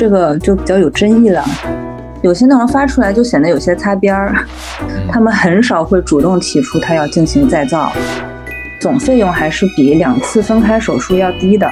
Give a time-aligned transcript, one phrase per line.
[0.00, 1.44] 这个就比较有争议了。
[2.22, 4.34] 有些内容发出来就显得有些擦边儿，
[5.10, 7.92] 他们很少会主动提出他要进行再造，
[8.80, 11.70] 总费用还是比两次分开手术要低的。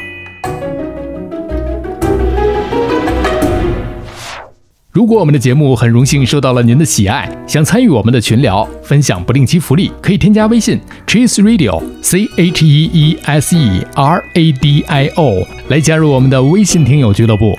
[4.93, 17.59] 如果我们的节目很荣幸受到了您的喜爱，想参与我们的群聊，分享不定期福利，可以添加微信 Cheese Radio C H E E S E R A D I O 来加入我们的微信听友俱乐部。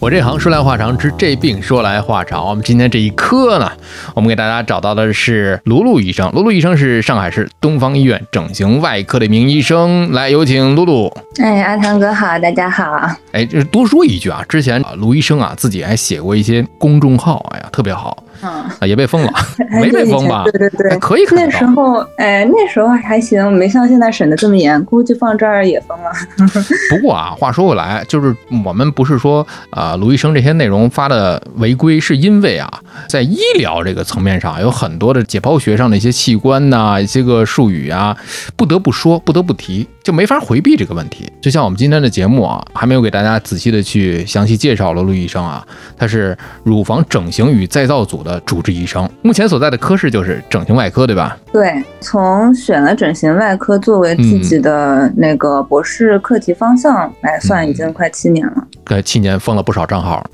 [0.00, 2.48] 我这行说来话长，治这病说来话长。
[2.48, 3.70] 我们今天这一科呢，
[4.14, 6.32] 我们给大家找到的是卢璐医生。
[6.32, 10.10] 卢璐医生是上海市东方医院整形外科的一名医生。
[10.12, 11.12] 来，有请卢璐。
[11.38, 13.10] 哎，阿汤哥好，大家好。
[13.32, 18.24] 哎，就是多说一句啊，之前卢医生啊自己还写过一些公众号，哎呀，特别好。
[18.40, 19.32] 啊，也被封了，
[19.70, 20.44] 没被封吧？
[20.44, 21.22] 对对对，可以。
[21.32, 26.10] 那时候，哎，那时候还行，没像现在审的这么严，估计放这儿也封了。
[26.90, 32.68] 不过啊，话说回来，就是我们不是说啊，卢医生这些内容发的违规，是因为啊，
[33.08, 38.16] 在医疗这个层面上，有很多的解剖学上的一些器官呐，一些个术语啊，
[38.56, 39.86] 不得不说，不得不提。
[40.02, 41.30] 就没法回避这个问题。
[41.40, 51.36] 就像我们今天的节目啊，还没有给大家仔细的去详细介绍了陆医生啊，他是乳房整形与再造组的主治医生，目前所在的科室就是整形外科，对吧？
[51.52, 58.66] 对，从选了整形外科作为自己的那个博士课题方向来算，已经快七年了。
[58.86, 60.24] 快七年封了不少账号。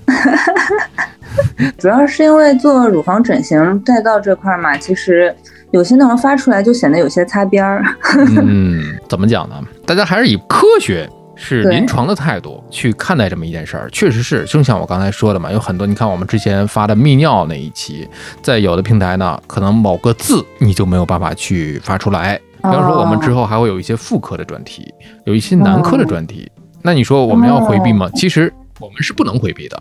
[1.79, 5.35] 主要是因为做乳房整形再造这块嘛，其实。
[5.77, 7.85] 有些内容发出来就显得有些擦边儿。
[8.43, 9.63] 嗯，怎么讲呢？
[9.85, 13.91] 大家还是以科学是临床的态度去看待这么一件事儿。
[13.93, 18.09] 确实是，就像我刚才说的嘛，有很多你看我们之前发的泌尿那一期，
[18.41, 22.41] 在有的平台呢，可能某个字你就没有办法去发出来。
[22.63, 24.93] 比方说，我们之后还会有一些妇科的专题，
[25.27, 26.51] 有一些男科的专题。
[26.83, 28.09] 那你说我们要回避吗？
[28.15, 28.51] 其实
[28.81, 29.81] 我们是不能回避的。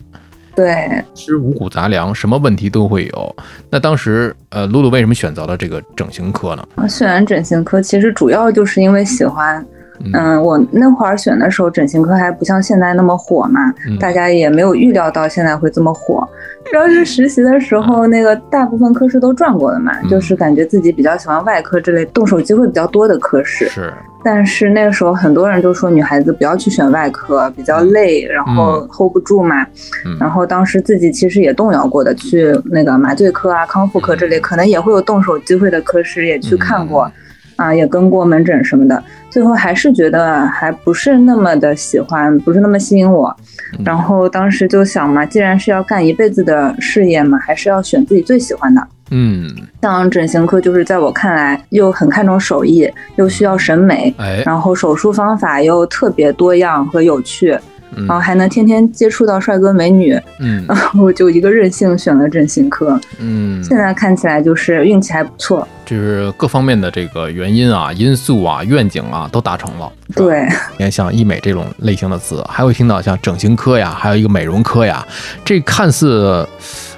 [0.56, 3.36] 对，吃五谷杂粮，什么问题都会有。
[3.70, 6.88] 那当时，呃，露露为什么选择了这个整形科呢？
[6.88, 9.66] 选整形科其实主要就是因为喜欢。
[10.14, 16.28] 嗯，我那会儿选的时候，整形科还不像现在那么火嘛，大家也没有预料到现在会这么火。
[16.66, 23.70] 主要是实习的时候，那个大部分科室都转过了嘛，就是感觉自己比较喜欢外科之类动手机会比较多的科室。
[23.70, 23.94] 是。
[24.26, 29.64] 但是那个时候很多人都说女孩子不要去选外科，比较累，然后 hold 不住嘛。
[30.20, 37.12] 然后当时自己其实也动摇过的，去那个麻醉科啊、康复科这类可能也会有动手机会的科室也去看过，
[37.56, 39.04] 啊，也跟过门诊什么的。
[39.30, 43.36] 最后还是觉得还不是那么的喜欢，不是那么吸引我。
[43.84, 48.88] 然后当时就想嘛，既然是要干一辈子的事业嘛，还是要选自己最喜欢的。
[49.12, 49.48] 嗯，
[49.82, 54.14] 像整形科就是在我看来又很看重手艺，又需要审美，
[54.46, 57.56] 然后手术方法又特别多样和有趣，
[57.96, 60.66] 然后还能天天接触到帅哥美女，嗯，
[61.00, 63.00] 我就一个任性选了整形科。
[63.20, 69.92] 嗯，现在看起来就是运气还不错，就是各方面的这个原因啊、因素啊、愿景啊都达成了。
[70.16, 70.44] 对，
[70.78, 75.06] 你看像医美这种类型的词，还会听到像整形科呀，还有一个美容科呀，
[75.44, 76.48] 这看似。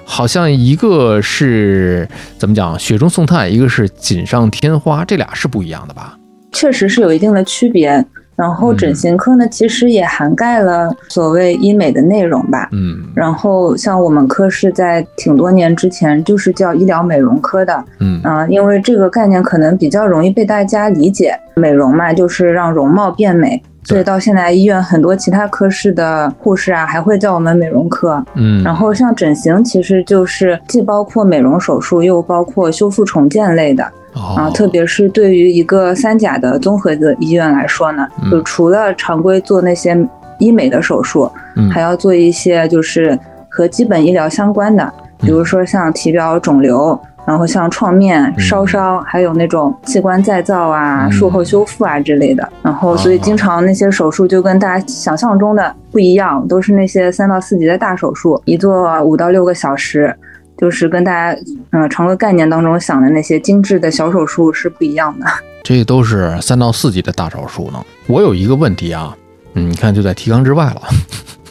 [0.09, 6.17] 好像一个是怎么讲雪中送炭，一个是锦上添花，这俩是不一样的吧？
[6.53, 8.05] 确实是有一定的区别。
[8.37, 12.69] 然后整形科呢，其实也涵盖了所谓医美的内容吧。
[12.71, 12.95] 嗯。
[13.15, 17.83] 然后像我们科是在挺多年之前就是叫医疗美容科的。
[17.99, 18.21] 嗯。
[18.23, 23.61] 啊，因为这个概念可能比较容易被大家理解，美容嘛，就是让容貌变美。
[23.83, 28.21] 所以到现在，医院很多其他科室的护士啊，还会叫我们美容科。
[28.35, 33.89] 嗯，然后像整形，其实就是既包括美容手术，又包括修复重建类的。
[34.35, 39.97] 啊，特别是对于一个三甲的综合的医院来说呢，就除了常规做那些
[40.39, 41.31] 医美的手术，
[41.71, 43.17] 还要做一些就是
[43.49, 46.99] 和基本医疗相关的，比如说像体表肿瘤。
[47.27, 52.49] 然后像创面、烧伤，还有那种器官再造啊、术后修复啊之类的。
[52.61, 60.15] 然后所以经常那些手术就跟大家想象中的不一样，都是那些三到四级的大手术，一做五到六个小时，
[60.57, 61.39] 就是跟大家
[61.71, 65.25] 嗯常规概念当中想的那些精致的小手术是不一样的。
[65.63, 67.83] 这都是三到四级的大手术呢。
[68.07, 69.15] 我有一个问题啊，
[69.53, 70.81] 嗯，你看就在提纲之外了。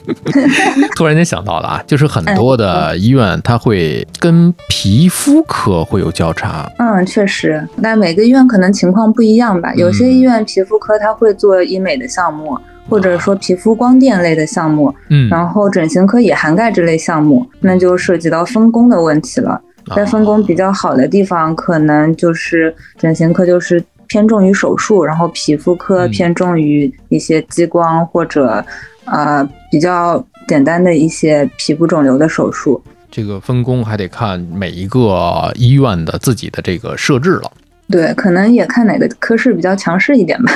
[0.94, 6.64] 突然间想到了啊，就是很多的医院它会跟皮肤科会有交叉。
[6.78, 9.74] 嗯，确实，但每个医院可能情况不一样吧。
[9.74, 12.56] 有些医院皮肤科它会做医美的项目，
[12.88, 14.94] 或者说皮肤光电类的项目。
[15.08, 19.60] 嗯，然后整形科也涵盖这类项目，那就涉及到分工的问题了。
[19.94, 28.64] 在分工比较好的地方，可能就是整形科就是偏重于手术，然后皮肤科偏重于一些激光或者。
[29.08, 37.52] 呃，比较简单的一些皮肤肿瘤的手术，这个分工还得看每一个医院的自己的这个设置了。
[37.88, 40.52] 对，可能也看哪个科室比较强势一点吧。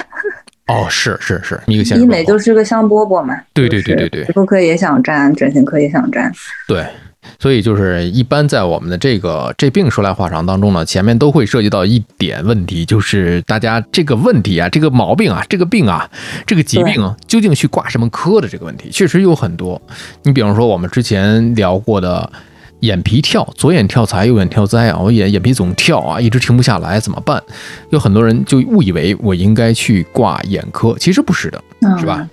[0.71, 3.35] 哦，是是是，一个医美就是个香饽饽嘛。
[3.53, 6.33] 对对对对对，皮肤科也想占，整形科也想占。
[6.67, 6.87] 对。
[7.39, 16.11] 所以就是一般在我们的这个这病说来话长当中呢，前面都会涉及到一点问题，就是大家这个问题啊，这个毛病啊，这个病啊，
[16.47, 19.81] 这个疾病啊，究竟去挂什么科的这个问题，确实有很多。
[20.23, 22.33] 你比方说我们之前聊过的
[22.81, 27.43] 眼皮跳，左眼跳财，右眼跳灾啊，我眼眼皮总跳啊，一直停不下来，怎么办？
[27.91, 31.63] 有很多人就误以为我应该去挂眼科，其实不是的，
[31.99, 32.29] 是吧？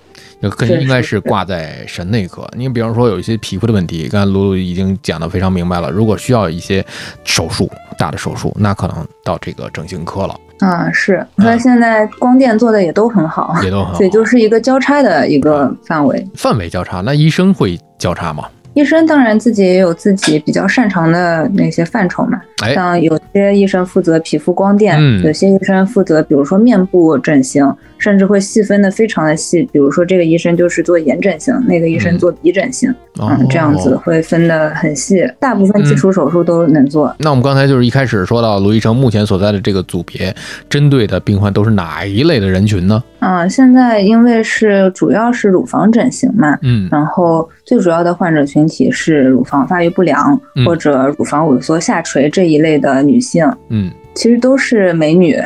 [0.56, 2.48] 更应该是挂在神内科。
[2.56, 5.90] 你比方说有一些皮肤的问题，刚才露露已经讲得非常明白了。
[5.90, 6.84] 如果需要一些
[7.24, 7.68] 手术，
[7.98, 10.34] 大的手术，那可能到这个整形科了。
[10.60, 11.26] 啊，是。
[11.34, 16.24] 那现在光电做的也都很好，也都很好， 所以就是一个交叉的一个范围。
[16.36, 18.44] 范围交叉，那医生会交叉吗？
[18.78, 22.40] 医生当然自己也有自己比较擅长的那些范畴嘛，
[22.72, 32.88] 像有些医生负责皮肤光电，有些医生负责比如说面部整形，甚至会细分的非常的细，比如说这个医生就是做眼整形，那个医生做鼻整形，
[33.20, 37.12] 嗯，这样子会分的很细，大部分基础手术都能做。
[37.18, 40.32] 那我们刚才就是一开始说到卢医生目前所在的这个组别，
[40.70, 43.02] 针对的病患都是哪一类的人群呢？
[43.18, 55.36] 啊，现在因为是主要是乳房整形嘛，嗯，然后最主要的患者群体是乳房发育不良或者乳房萎缩下垂这一类的女性，嗯，其实都是美女，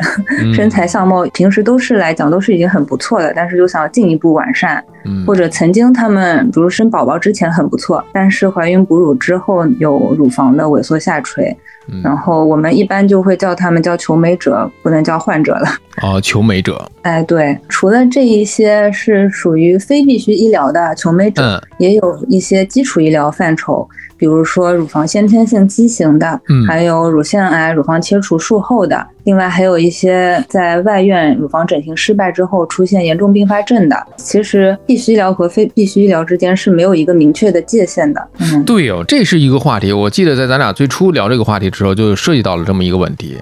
[0.53, 4.83] 身材相貌平时都是来讲都是已经很不错的，但是又想进一步完善，
[5.25, 11.57] 或者曾经她们比如生宝宝之前很不错，但是怀孕哺乳之后有乳房的萎缩下垂。
[12.01, 15.67] 然后我们一般就会叫她们叫求美者，不能叫患者了。
[16.01, 16.89] 哦，求美者。
[17.03, 23.87] 哎，对，除了这一些是属于非必须医疗的求美者，也有一些基础医疗范畴。
[24.15, 34.07] 比如说乳房先天性畸形的，嗯，还有乳腺癌、乳房切除术后的，另外还有一些在外院乳房整形失败之后出现严重并发症的。
[34.15, 38.27] 其实必须医疗和非必须医疗之间是没有一个明确的界限的。
[38.39, 39.91] 嗯，对哦，这是一个话题。
[39.91, 43.37] 我记得在咱俩最初聊这个话题的时候，就涉及到了这么一个问题。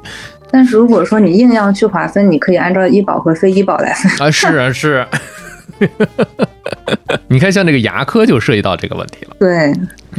[0.51, 4.29] 但是如果说你硬要去划分，你可以按照医保和非医保来分啊。
[4.29, 5.07] 是啊，是。
[7.27, 9.35] 你看，像这个牙科就涉及到这个问题了。
[9.39, 9.71] 对，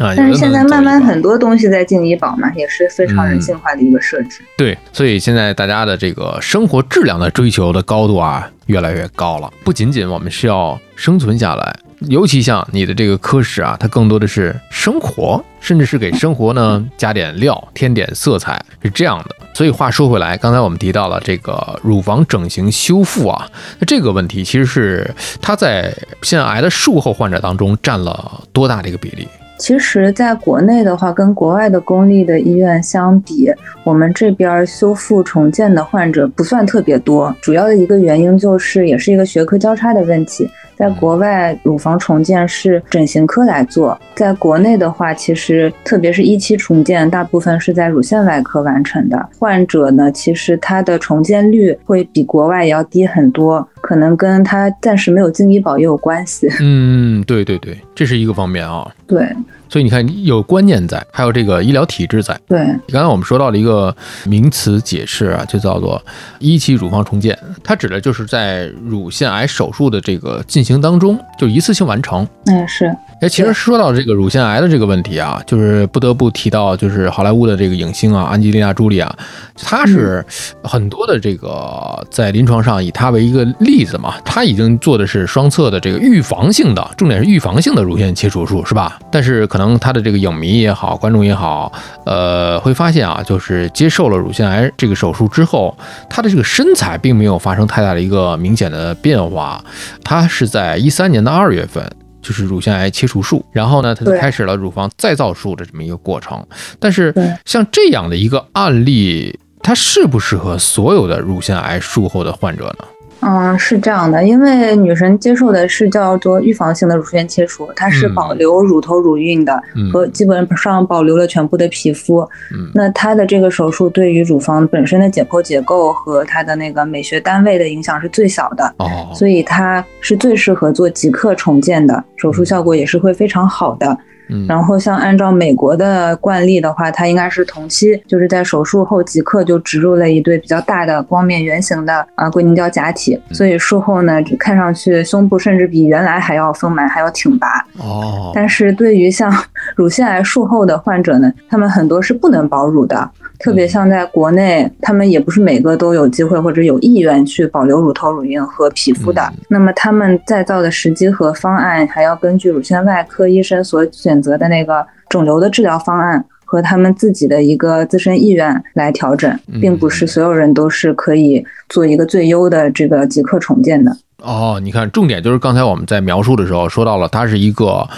[0.05, 4.41] 啊，但是现在慢慢很多东西在进医保嘛，也是非常人性化的一个设置。
[4.57, 9.49] 对，所以现在大家的这个生活质量的追求的高度啊，越来越高了。
[9.63, 11.77] 不仅仅我们需要生存下来。
[12.09, 19.37] 尤其像你的这个科室啊，它更多的是生活，甚至是给生活呢加点料、添点色彩，是这样的。
[19.55, 23.47] 所以话说回来，刚才我们提到了这个乳房整形修复啊，
[23.79, 29.29] 那这个问题其实是它在腺癌的术后患者当中占了多大的一个比例？
[29.59, 33.49] 其实，在国内的话，跟国外的公立的医院相比，
[33.85, 37.33] 我们这边修复重建的患者不算特别多。
[37.41, 40.51] 主要的一个原因就是，也是一个学科交叉的问题。
[40.83, 49.29] 在国外，乳房重建是整形科来做；在国内的话，其实特别是一期重建，大部分是在乳腺外科完成的。
[49.39, 56.49] 患者呢，其实他的重建率会比国外也要低很多，可能跟他暂时没有进医保也有关系。
[56.59, 58.93] 嗯，对对对，这是一个方面啊。
[59.07, 59.25] 对。
[59.73, 62.39] 所以你看，有观念在，还有这个医疗体制在。
[62.47, 65.99] 对，刚才我们说到了一个名词解释啊，就叫做
[66.41, 72.29] 一期乳房重建，它指的就是在乳腺癌手术的这个进行当中，就一次性完成。
[72.45, 72.85] 嗯，是。
[73.23, 79.17] 哎，其实说到这个乳腺癌的这个问题啊，就是不得不提到，就是好莱坞的这个影星啊，安吉丽娜·朱莉啊，
[79.57, 80.23] 她是
[80.63, 88.99] 很多的这个在临床上以她为一个例子嘛，她已经做的是双侧的这个预防性的，重点是预防性的乳腺切除术，是吧？
[89.11, 89.62] 但是可能。
[89.63, 91.73] 能他的这个影迷也好，观众也好，
[92.05, 95.77] 呃，会发现啊，就是接受了乳腺癌这个手术之后，
[96.11, 99.65] 他的这个身材并没有发生太大的一个明显的变化。
[100.03, 101.89] 他是在一三年的二月份，
[102.21, 106.45] 就是乳腺癌切除术，然后呢，他就开始了乳房再造术的这么一个过程。
[106.81, 107.15] 但是
[107.45, 112.85] 像这样的一个案例，它适不适合所有的乳腺癌术后的患者呢？
[113.23, 122.21] 嗯，是这样的，因为女神接受的是叫做预防性的乳腺切除，它是嗯保留乳头乳晕的，嗯和基本上保留了全部的皮肤。
[122.53, 133.97] 嗯那它的这个手术对于乳房本身的解剖结构和它的那个美学单位的影响是最小的，哦，所以它是最适合做即刻重建的，手术效果也是会非常好的。
[134.33, 134.47] 嗯。
[134.49, 147.47] 然后像按照美国的惯例的话，它应该是同期，就是在手术后即刻就植入了一对比较大的光面圆形的啊硅凝胶假体，所以术后呢，看上去胸部甚至比原来还要丰满，还要挺拔。
[147.79, 149.33] 哦，但是对于像
[149.77, 153.11] 乳腺癌术后的患者呢，他们很多是不能保乳的，
[153.43, 159.21] 特别像在国内，他们也不是每个都有机会或者有意愿去保留乳头、乳晕和皮肤的。
[159.23, 166.25] 嗯那么他们再造的时机和方案，还要根据乳腺外科医生所选择的那个肿瘤的治疗方案。
[166.45, 173.91] 和他们自己的一个自身意愿来调整，并不是所有人都是可以做一个最优的这个即刻重建的。
[174.19, 177.89] 哦，你看，重点就是刚才我们在描述的时候说到了，它是一个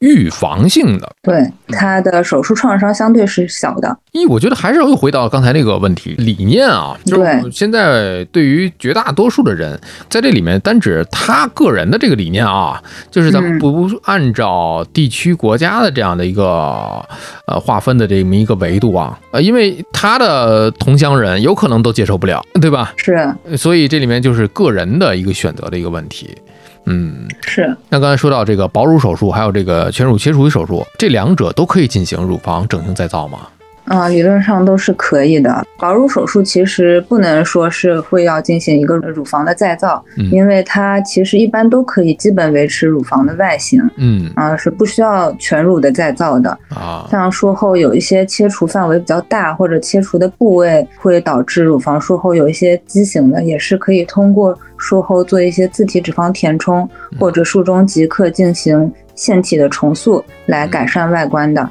[0.00, 1.10] 预防性的。
[1.22, 3.96] 对，它的手术创伤相对是小的。
[4.12, 9.78] 一，我觉得还是又回到刚才那个问题，理念啊，就是对现在对于绝大多数的人，
[10.08, 17.04] 在这里面单指他个人的这个理念啊，就是咱们嗯不按照地区国家的这样的一个
[17.46, 22.92] 呃划分的这么一个维度啊，呃，因为他的同乡人有可能都接受不了，对吧？
[22.96, 26.30] 是所以这里面就是个人的一个选择的一个问题。
[26.86, 33.40] 嗯，是，那刚才说到这个保乳手术，还有这个全乳切除手术，这两者都可以进行乳房整形再造吗？
[33.90, 35.66] 啊、理论上都是可以的。
[35.76, 46.56] 保乳手术其实不能说是会要进行一个乳房的再造，嗯因为它其实一般都可以基本维持乳房的外形，嗯啊、是不需要全乳的再造的。
[46.68, 61.68] 啊，像术后有一些切除范围比较大，或者切除的部位会导致乳房术后有一些畸形的，也是可以通过术后做一些自体脂肪填充，或者术中即刻进行腺体的重塑来改善外观的。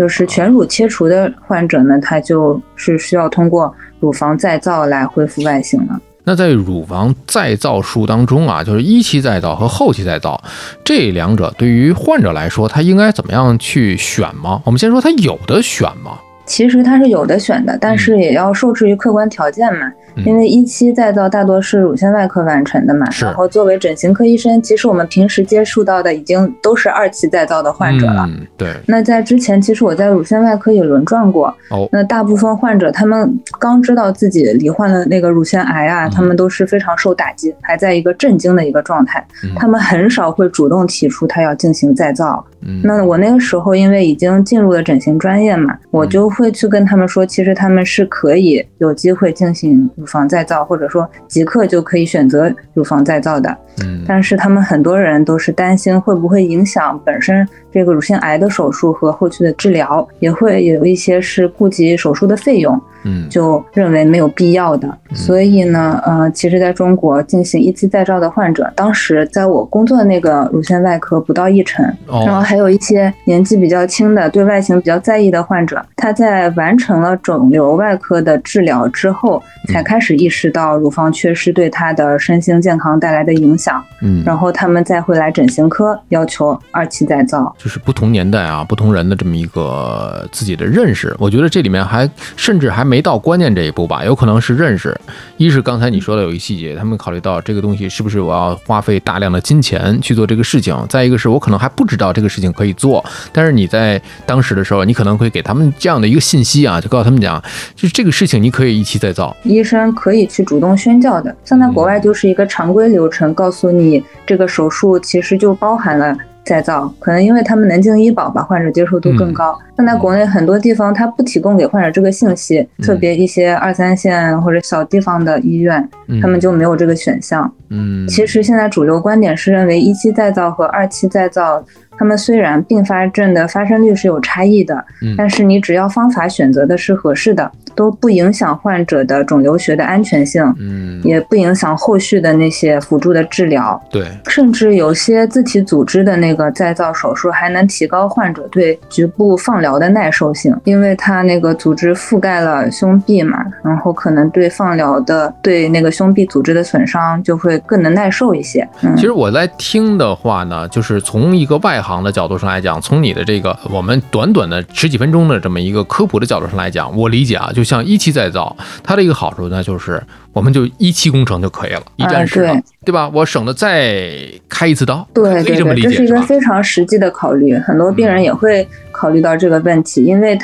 [0.00, 6.00] 就是全乳切除的患者呢，他就是需要通过乳房再造来恢复外形了。
[6.24, 10.42] 那在乳房再造术当中啊，就是一期再造和后期再造
[10.82, 14.62] 这两者，对于患者来说，他应该怎么样去选吗？
[14.64, 16.18] 我们先说他有的选吗？
[16.50, 19.86] 其实它是有的选的，但是也要受制于客观条件嘛。
[19.86, 19.94] 嗯
[20.26, 28.26] 因为一期再造大多是乳腺外科完成的嘛，是然后作为整形科医生，其实我们平时接触到的已经都是二期再造的患者了。
[28.28, 31.46] 嗯，对，那在之前，其实我在乳腺外科也轮转过。
[31.70, 39.24] 哦，那大部分患者他们刚知道自己罹患了那个乳腺癌啊，嗯他们都是非常受打击，还在一个震惊的一个状态。
[39.44, 42.44] 嗯他们很少会主动提出他要进行再造。
[42.62, 42.80] 嗯。
[42.82, 53.56] 那我那个时候因为已经进入了整形专业嘛，我就会去跟他们说，其实他们是可以有机会进行乳房再造，或者说即刻就可以选择乳房再造的。
[53.82, 54.04] 嗯。
[54.06, 63.28] 但是他们很多人都是担心会不会影响本身这个乳腺癌的手术和后续的治疗，也会有一些是顾及手术的费用，嗯。
[63.30, 64.92] 就认为没有必要的。
[65.14, 72.24] 所以呢，呃，其实在中国进行一期再造的患者，当时在我工作的那个乳腺外科不到一成，哦。
[72.26, 87.54] 然后还有一些年纪比较轻的、对外形比较在意的患者，他在完成了肿瘤外科的治疗之后，才开始意识到乳房缺失对他的身心健康带来的影响，嗯，然后他们再会来整形科要求二期再造。
[87.62, 94.98] 就是不同年代啊，不同人的这么一个自己的认识，我觉得这里面还甚至还没到关键这一步吧，有可能是认识。
[95.36, 107.42] 一是刚才你说的有一细节，他们考虑到这个东西是不是我要花费大量的金钱去做这个事情；再一个是我可能还不知道这个事情可以做，但是你在当时的时候，你可能会给他们这样的一个信息啊，就告诉他们讲，
[107.76, 109.36] 就是这个事情你可以一期再造。
[109.42, 119.56] 医生可以去主动宣教的，像在国外就是一个常规流程，告诉你这个手术其实就包含了再造，可能因为他们能进医保吧，患者接受度更高。
[119.76, 127.50] 但在国内很多地方，他不提供给患者这个信息，特别一些二三线或者小地方的医院，嗯他们就没有这个选项。
[127.68, 131.64] 嗯，其实现在主流观点是认为一期再造和二期再造
[132.00, 143.78] 它们虽然并发症的发生率是有差异的，嗯但是你只要方法选择的是合适的，都不影响患者的肿瘤学的安全性，嗯，也不影响后续的那些辅助的治疗。
[143.90, 158.66] 对，甚至有些自体组织的那个再造手术还能提高患者对局部放疗的耐受性，因为它那个组织覆盖了胸壁嘛，然后可能对放疗的对那个胸壁组织的损伤就会更能耐受一些。
[158.80, 168.54] 嗯其实我在听的话呢，就是从一个外行的角度上来讲，从你的这个我们短短的十几分钟的这么一个科普的角度上来讲，我理解啊，就像一期再造，
[168.84, 170.00] 它的一个好处呢，就是
[170.32, 173.10] 我们就一期工程就可以了，一站式了，对对吧？
[173.12, 174.14] 我省得再
[174.48, 176.20] 开一次刀，可以对对对，这么理解这是一个？
[176.22, 180.36] 非常实际的考虑，很多病人也会考虑到这个问题，因为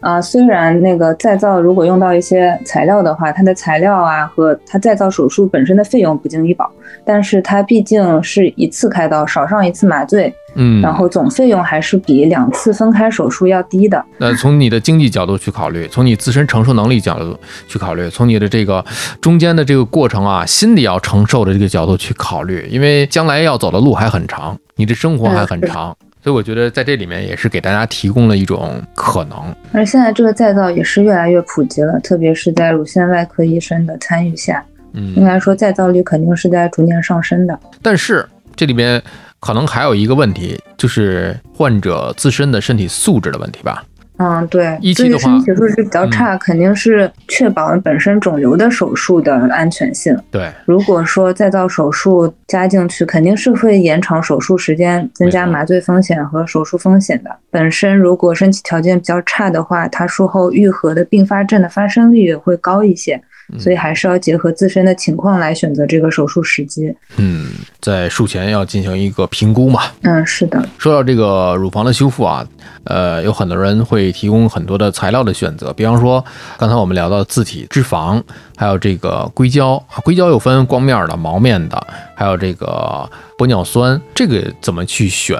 [0.00, 0.10] 它。
[0.10, 6.70] 呃，虽然那个再造如果用到一些材料的话，它的材料啊和它再造手术本身的费用不经医保，
[7.04, 14.02] 但是它毕竟是一次开刀少上一次麻醉，嗯，然后总费用还是比两次分开手术要低的。
[14.18, 17.38] 那从你的经济角度去考虑，从你自身承受能力角度
[17.68, 18.84] 去考虑，从你的这个
[19.20, 29.38] 中间的这个过程啊，心理要承受的这个角度去考虑，因为将来要走的路还很长，你的生活还很长，所以我觉得在这里面也是给大家提供了一种可能。
[29.72, 37.58] 而现在这个再造也是越来越普及了，特别是在乳腺外科医生的参与下，嗯应嗯，该说再造率肯定是在逐年上升的。
[37.80, 39.02] 但是这里边
[39.38, 43.82] 可能还有一个问题，就是患者自身的身体素质的问题吧。
[44.22, 50.14] 嗯，对，一期的话嗯对于身体素质比较差，肯定是确保本身肿瘤的手术的安全性。
[50.30, 57.34] 对，如果说再造手术加进去，肯定是会延长手术时间，增加麻醉风险和手术风险的。
[57.50, 63.22] 本身如果身体条件比较差的话，它术后愈合的并发症的发生率也会高一些。
[63.58, 66.94] 所以还是要结合自身的情况来选择这个手术时机。
[67.16, 69.82] 嗯，在术前要进行一个评估嘛。
[70.02, 72.46] 嗯，是的，说到这个乳房的修复啊，
[72.84, 76.24] 呃，有很多人会提供很多的材料的选择，比方说
[76.58, 78.22] 刚才我们聊到自体脂肪，
[78.56, 85.38] 还有这个硅胶，啊硅胶又分光面的、毛面的，还有这个玻尿酸，这个怎么去选？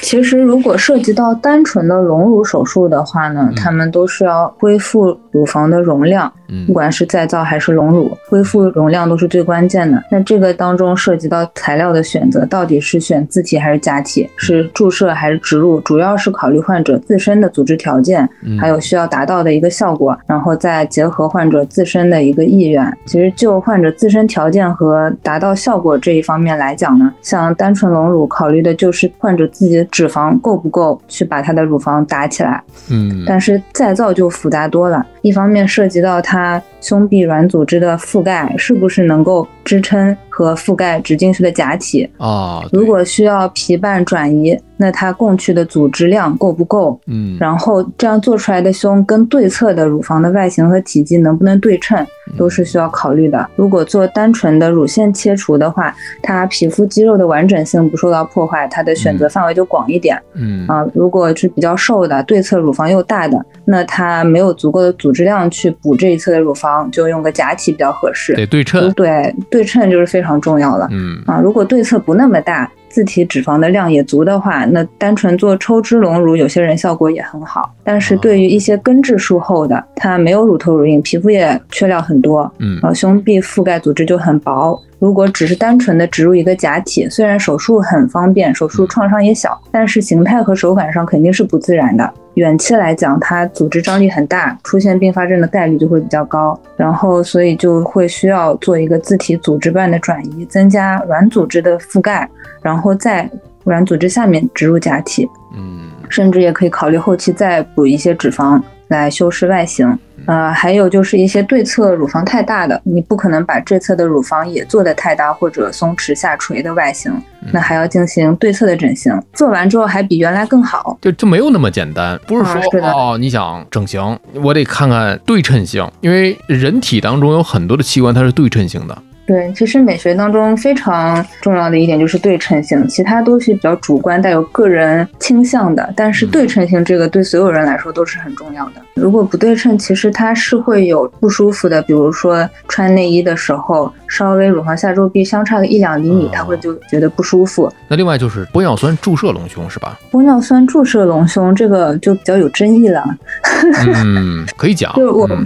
[0.00, 10.02] 其实如果涉及到单纯的隆乳手术的话呢，嗯他们都是要恢复乳房的容量，嗯不管是再造还是隆乳，恢复容量都是最关键的。
[10.10, 22.96] 那这个当中涉及到材料的选择，到底是选自体还是假体，是注射还是植入，主要是考虑患者自身的组织条件，嗯还有需要达到的一个效果，然后再结合患者自身的一个意愿。
[23.06, 33.24] 其实就患者自身条件和达到效果这一方面来讲呢，像单纯隆乳考虑的就是患者自己的脂肪够不够去把她的乳房打起来，嗯。
[33.26, 46.98] 但是再造就复杂多了，一方面涉及到她胸壁软组织的覆盖是不是能够支撑和覆盖直进去的假体，啊，对如果需要皮瓣转移，那它供去的组织量够不够？
[47.06, 52.06] 嗯然后这样做出来的胸跟对侧的乳房的外形和体积能不能对称，
[52.38, 53.46] 都是需要考虑的。
[53.56, 60.18] 如果做单纯的乳腺切除的话，它皮肤肌肉的完整性不受到破坏，它的选择范围就广一点。
[60.32, 68.34] 嗯啊，如果是比较瘦的，对侧乳房又大的，那它没有足够的组织量去补这一侧的乳房，就用个假体比较合适。
[68.34, 70.88] 得对称，对，对称就是非常重要了。
[70.90, 77.72] 嗯啊，如果对侧不那么大，自体脂肪的量也足的话，那单纯做抽脂隆乳，有些人效果也很好。
[77.84, 84.80] 但是对于一些根治术后的，它没有乳头乳晕，皮肤也缺料很多，嗯然后胸壁覆盖组织就很薄。
[84.98, 92.12] 如果只是单纯的植入一个假体，虽然手术很方便，手术创伤也小，但是形态和手感上肯定是不自然的。
[92.34, 96.58] 远期来讲，它组织张力很大，出现并发症的概率就会比较高。
[96.76, 102.28] 然后，所以就会需要做一个自体组织瓣的转移，增加软组织的覆盖，
[102.62, 103.28] 然后在
[103.64, 105.28] 软组织下面植入假体。
[105.56, 108.58] 嗯甚至也可以考虑后期再补一些脂肪
[108.88, 109.98] 来修饰外形。
[110.28, 117.10] 呃，还有就是一些对侧乳房太大的，你不可能把这侧的乳房也做得太大或者松弛下垂的外形，
[117.50, 119.10] 那还要进行对侧的整形。
[119.32, 120.98] 做完之后还比原来更好。
[121.00, 128.98] 就就没有那么简单，不是说、哦，你想整形，我得看看对称性，因为人体当中有很多的器官它是对称性的。
[129.28, 135.92] 对，其实美学当中非常重要的一点就是对称性，其他都是比较主观、带有个人倾向的。
[135.94, 138.80] 但是对称性这个对所有人来说都是很重要的。
[138.94, 147.70] 如果不对称，其实它是会有不舒服的，比如说穿内衣的时候，稍微乳房下周壁相差个一两厘米哦，它会就觉得不舒服。
[147.86, 149.98] 那另外就是玻尿酸注射隆胸是吧？
[150.10, 153.04] 玻尿酸注射隆胸这个就比较有争议了。
[154.06, 154.90] 嗯，可以讲。
[154.96, 155.44] 就是我、嗯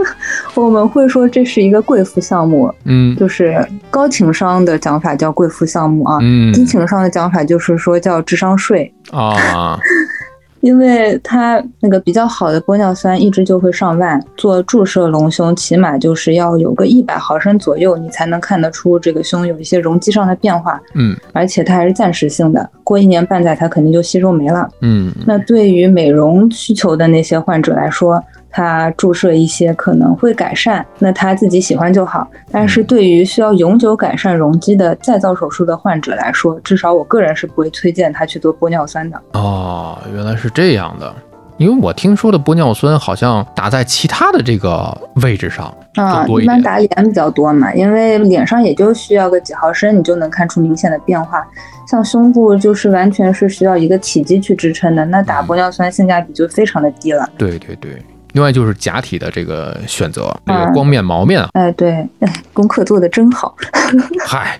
[0.54, 8.92] 我们会说这是一个贵妇项目，嗯就是高情商的讲法叫贵妇项目啊，嗯低情商的讲法就是说叫智商税。
[9.12, 9.78] 啊，
[10.58, 24.68] 因为它那个比较好的玻尿酸一支就会上万，做注射隆胸起码就是要有个一百毫升左右，你才能看得出这个胸有一些容积上的变化，嗯而且它还是暂时性的，过一年半载它肯定就吸收没了。
[24.80, 28.20] 嗯那对于美容需求的那些患者来说，
[28.52, 32.28] 他注射一些可能会改善，那他自己喜欢就好。
[32.50, 39.20] 但是对于需要永久改善容积的再造手术的患者来说，至少我个人是不会推荐他去做玻尿酸的。
[39.32, 41.12] 哦，原来是这样的。
[41.58, 51.46] 因为我听说的玻尿酸好像打在其他的这个位置上啊，一般打脸比较多嘛，因为脸上也就需要个几毫升，你就能看出明显的变化。
[51.86, 57.28] 像胸部就是完全是需要一个体积去支撑的，那打玻尿酸性价比就非常的低了。
[57.38, 58.02] 对对对。
[58.32, 61.90] 另外就是假体的这个选择，这个嗯光面、毛面啊，哎，对，
[62.20, 63.54] 哎功课做的真好。
[64.26, 64.58] 嗨，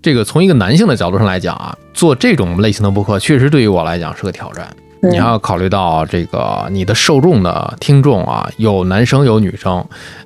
[0.00, 4.66] 这个从一个男性的角度上来讲啊，做这种类型的播客，确实对于我来讲是个挑战。
[5.02, 9.78] 你要考虑到这个你的受众的听众啊，有男生有女生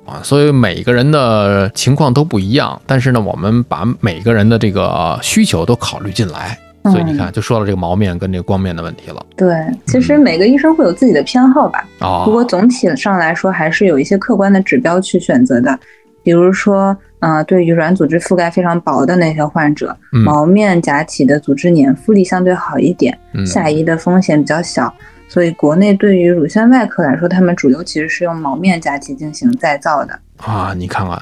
[0.05, 2.81] 啊，所以每个人的情况都不一样。
[2.87, 11.87] 但是呢，我们把每个人的这个需求都考虑进来，所以你看，就说到这个毛面跟这个光面的问题了对，其实每个医生会有自己的偏好吧。
[11.99, 12.25] 啊。
[12.25, 15.77] 不过总体上来说，还是有一些客观的指标去选择的。
[16.23, 24.93] 比如说，呃，对于软组织覆盖非常薄的那些患者，嗯毛面假体的组织粘附力相对好一点，嗯下移的风险比较小。
[25.27, 30.19] 所以，国内对于乳腺外科来说，他们主流其实是用毛面假体进行再造的。
[30.37, 31.17] 啊，你看看。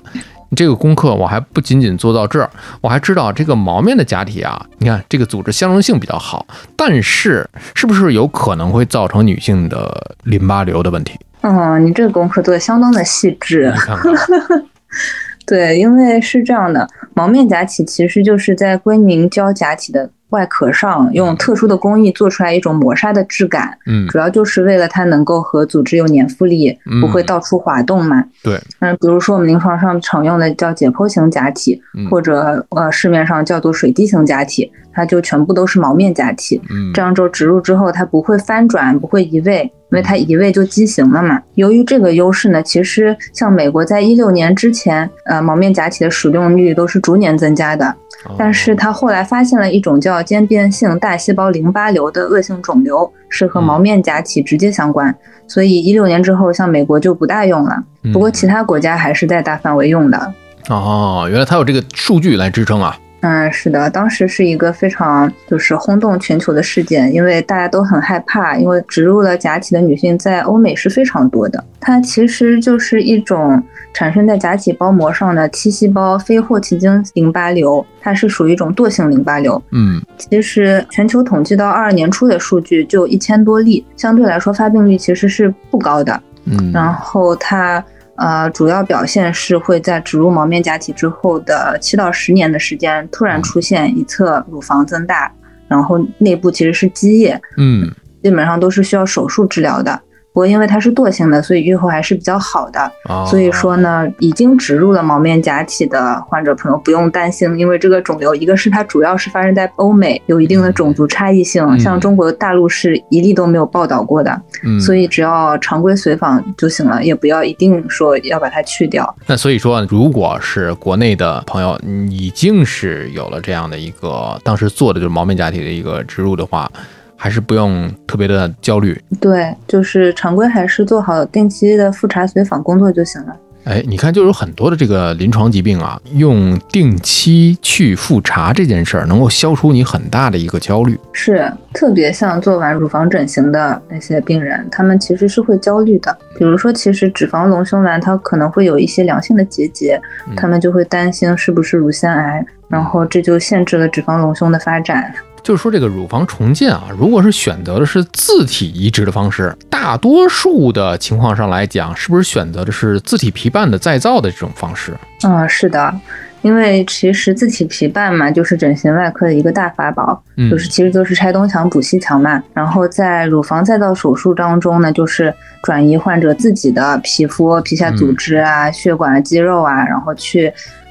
[0.56, 2.50] 这个功课我还不仅仅做到这儿，
[2.82, 11.20] 我还知道这个毛面的假体啊，你看这个组织相容性比较好，但是是不是有可能会造成女性的淋巴瘤的问题？
[11.42, 13.80] 嗯，你这个功课做的相当的细致你。
[13.80, 14.66] 看看，
[15.46, 28.24] 对，因为是这样的，毛面假体其实就是在硅凝胶假体的外壳上用特殊的工艺做出来一种磨砂的质感，嗯，主要就是为了它能够和组织有粘附力，不会嗯到处滑动嘛。
[28.44, 36.62] 对，嗯，比如说我们临床上常用的叫解剖型假体，嗯或者呃市面上叫做水滴型假体，它就全部都是毛面假体。
[36.70, 41.42] 嗯，这样就植入之后，它不会翻转，不会移位，因为它移位就畸形了嘛。
[41.56, 47.86] 由于这个优势呢，其实像美国在一六年之前，呃，毛面假体的使用率都是逐年增加的。
[48.26, 55.16] 哦但是它后来发现了一种叫间变性大细胞淋巴瘤的恶性肿瘤，是和毛面假体直接相关，
[55.48, 57.82] 所以一六年之后，像美国就不大用了。
[58.12, 60.34] 不过其他国家还是在大范围用的。
[60.70, 62.98] 哦，原来它有这个数据来支撑啊。
[63.22, 71.62] 嗯，是的，当时是一个非常就是轰动全球的事件，因为大家都很害怕，因为植入了假体的女性在欧美是非常多的。
[71.82, 73.62] 它其实就是一种
[73.94, 79.62] 产生在假体包膜上的 T 细胞非霍奇金淋巴瘤，它是属于一种惰性淋巴瘤。
[79.72, 86.22] 嗯其实全球统计到二二年初的数据就一千多例，相对来说发病率其实是不高的。
[86.46, 87.84] 嗯，然后它
[88.20, 95.32] 呃主要表现是会在植入毛面假体之后的七到十年的时间，突然出现一侧乳房增大，
[95.68, 97.90] 然后内部其实是积液，嗯
[98.22, 100.00] 基本上都是需要手术治疗的。
[100.32, 102.80] 不过因为它是惰性的，所以愈后还是比较好的。
[103.10, 119.16] 哦所以说呢，已经植入了毛面假体的患者朋友不用担心，因为这个肿瘤，一个是它主要是发生在欧美，有一定的种族差异性，嗯像中国大陆是一例都没有报道过的，嗯，所以只要常规随访就行了，也不要一定说要把它去掉。
[119.26, 126.72] 那所以说，如果是国内的朋友嗯已经是有了这样的一个当时做的就是毛面假体的一个植入的话，
[127.22, 129.00] 还是不用特别的焦虑。
[129.20, 133.36] 对，就是常规还是做好定期的复查随访工作就行了。
[133.66, 140.98] 哎，你看，就有很多的这个临床疾病啊，用定期去复查这件事儿，能够消除你很大的一个焦虑。
[141.12, 146.18] 是，特别像做完乳房整形的那些病人，他们其实是会焦虑的。
[146.38, 155.14] 比如说，其实脂肪隆胸完它可能会有一些良性的结节，嗯他们就会担心是不是乳腺癌，然后这就限制了脂肪隆胸的发展。
[155.44, 164.94] 就是说，这个乳房重建啊，如果是选择的是自体移植的方式，大多数的情况上来讲，是不是选择的是自体皮瓣的再造的这种方式？
[165.24, 165.94] 嗯，是的。
[166.42, 172.42] 因为其实自体皮瓣嘛，就是整形外科的一个大法宝，嗯就是其实就是拆东墙补西墙嘛。
[172.54, 180.50] 然后在乳房再造手术当中呢，就是转移患者自己的皮肤、皮下组织啊、血管、肌肉啊，然后去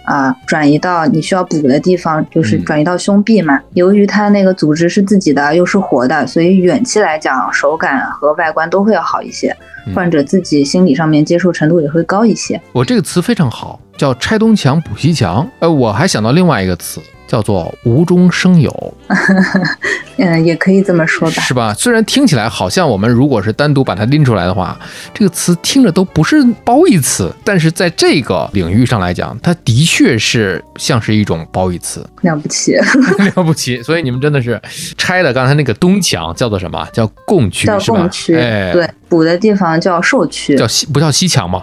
[0.09, 3.61] 啊转移到你需要补的地方，就是转移到胸壁嘛。
[3.75, 9.55] 由于它那个组织是自己的，又是活的，所以远期来讲，手感和外观都会要好一些。
[9.94, 12.61] 患者自己心理上面接受程度也会高一些。
[12.73, 15.47] 我这个词非常好，叫拆东墙补西墙。
[15.61, 17.01] 呃，我还想到另外一个词。
[17.28, 18.94] 叫做无中生有，
[20.16, 21.72] 嗯，也可以这么说吧，是吧？
[21.74, 24.76] 虽然听起来好像我们如果是单独把它拎出来的话，
[25.14, 32.04] 这个词听着都不是褒义词，但是在这个领域上来讲，它的确是像是一种褒义词。
[32.22, 32.74] 了不起，
[33.36, 33.80] 了不起！
[33.82, 34.60] 所以你们真的是
[34.96, 36.84] 拆了刚才那个东墙叫做什么？
[36.92, 38.34] 叫共区，叫供区。
[38.36, 41.62] 哎，对，补的地方叫兽区，叫西不叫西墙吗？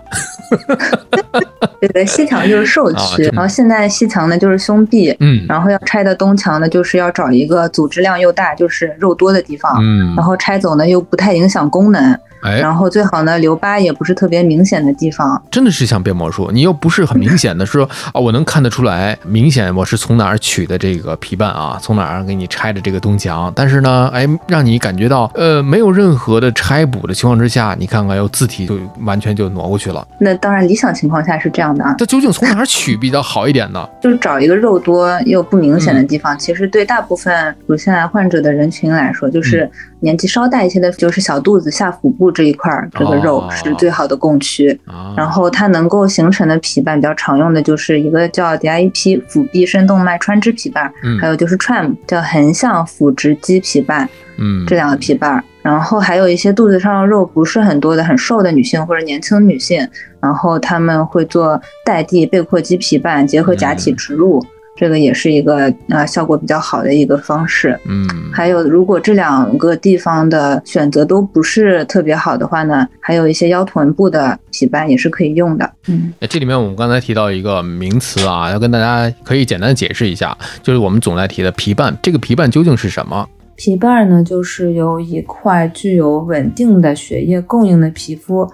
[1.80, 12.18] 对 对，西墙就是兽区，然后现在西墙呢就是胸壁，嗯，然后要拆的东墙呢，就是要找一个组织量又大，就是肉多的地方，嗯，然后拆走呢又不太影响功能。
[12.46, 15.42] 哎，然后最好呢，留疤也不是特别明显的地方。
[15.50, 23.52] 真的是像变魔术，你又不是很明显的说 啊，我能看得出来，明显我是从哪儿取的这个皮瓣啊，从哪儿给你拆的这个东墙。
[23.56, 30.08] 但是呢，哎，让你感觉到呃，没有任何的拆补的情况之下，你看看，又字体就完全就挪过去了。
[30.20, 31.96] 那当然，理想情况下是这样的啊。
[31.98, 33.88] 这究竟从哪儿取比较好一点呢？
[34.02, 36.38] 就是找一个肉多又不明显的地方。
[36.38, 43.16] 其实对大部分乳腺癌患者的人群来说，就是年纪稍大一些的，就是小肚子下腹部这一块儿这个。
[43.26, 44.80] 肉是最好的供区，
[45.16, 59.88] 然后它能够形成的皮瓣比较常用的就是一个叫 DIEP 腹壁深动脉穿支皮瓣，还有就是 TRAM 叫横向腹直肌皮瓣，嗯，这两个皮瓣，然后还有一些肚子上的肉不是很多的很瘦的女性或者年轻女性，
[60.20, 64.46] 然后他们会做带蒂背阔肌皮瓣结合假体植入。
[64.76, 83.26] 这个也是一个啊效果比较好的一个方式，嗯，还有如果这两个地方的选择都不是特别好的话呢，还有一些腰臀部的皮瓣也是可以用的，嗯，这里面我们刚才提到一个名词啊，要跟大家可以简单解释一下，就是我们总在提的皮瓣，这个皮瓣究竟是什么？
[83.56, 88.46] 皮瓣呢，就是由一块具有稳定的血液供应的皮肤。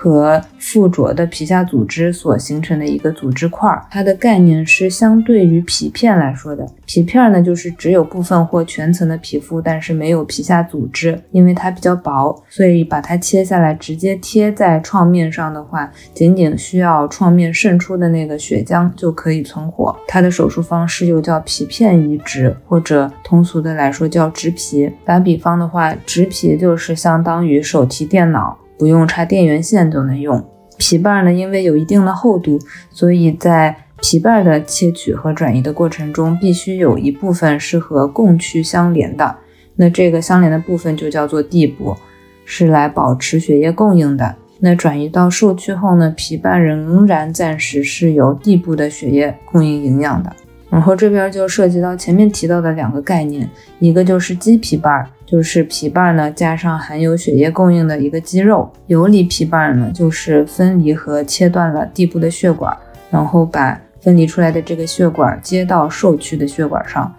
[0.00, 6.64] 和附着的皮下组织所形成的一个组织块，它的概念是相对于皮片来说的。
[6.86, 11.20] 皮片呢，就是只有部分或全层的皮肤，但是没有皮下组织。
[11.32, 19.96] 因为它比较薄，所以把它切下来直接贴在创面上的话，仅仅需要创面渗出的那个血浆就可以存活。
[20.06, 24.88] 它的手术方式又叫皮片移植，或者通俗的来说叫植皮。
[25.04, 28.56] 打比方的话，植皮就是相当于手提电脑。
[28.78, 30.42] 不用插电源线就能用
[30.78, 32.58] 皮瓣呢，因为有一定的厚度，
[32.90, 39.36] 所以在皮瓣的切取和转移的过程中，必须有一部分是和供区相连的。
[39.74, 41.96] 那这个相连的部分就叫做蒂部，
[42.44, 44.36] 是来保持血液供应的。
[44.60, 50.32] 那转移到受区后呢，皮瓣仍然暂时是由蒂部的血液供应营养的。
[50.70, 55.08] 然后这边就涉及到前面提到的两个概念，一个就是肌皮瓣。
[55.30, 58.72] 就是皮瓣呢，加上含有血液供应的一个肌肉。
[58.86, 62.74] 游离皮瓣呢，就是分离和切断了地部的血管，
[63.10, 67.14] 然后把分离出来的这个血管接到受区的血管上。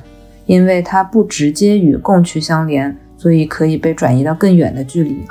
[0.48, 5.24] 因为它不直接与供区相连，所以可以被转移到更远的距离。